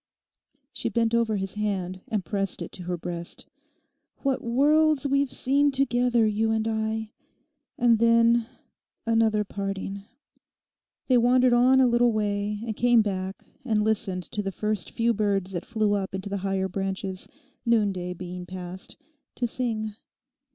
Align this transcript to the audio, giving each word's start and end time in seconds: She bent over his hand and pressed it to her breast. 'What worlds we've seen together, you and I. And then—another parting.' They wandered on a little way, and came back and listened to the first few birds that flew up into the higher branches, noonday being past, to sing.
She 0.73 0.89
bent 0.89 1.13
over 1.13 1.35
his 1.35 1.53
hand 1.53 2.01
and 2.07 2.25
pressed 2.25 2.63
it 2.63 2.71
to 2.71 2.83
her 2.85 2.97
breast. 2.97 3.45
'What 4.23 4.41
worlds 4.43 5.05
we've 5.07 5.31
seen 5.31 5.69
together, 5.69 6.25
you 6.25 6.49
and 6.49 6.67
I. 6.67 7.11
And 7.77 7.99
then—another 7.99 9.43
parting.' 9.43 10.01
They 11.05 11.19
wandered 11.19 11.53
on 11.53 11.79
a 11.79 11.85
little 11.85 12.11
way, 12.13 12.63
and 12.65 12.75
came 12.75 13.03
back 13.03 13.45
and 13.63 13.83
listened 13.83 14.23
to 14.31 14.41
the 14.41 14.51
first 14.51 14.89
few 14.89 15.13
birds 15.13 15.51
that 15.51 15.67
flew 15.67 15.93
up 15.93 16.15
into 16.15 16.29
the 16.29 16.37
higher 16.37 16.67
branches, 16.67 17.27
noonday 17.63 18.15
being 18.15 18.47
past, 18.47 18.97
to 19.35 19.45
sing. 19.45 19.93